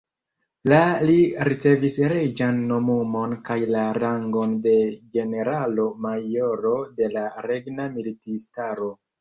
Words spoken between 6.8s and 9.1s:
de la regna militistaro.